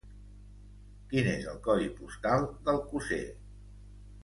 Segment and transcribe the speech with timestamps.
[1.11, 3.23] Quin és el codi postal d'Alcosser?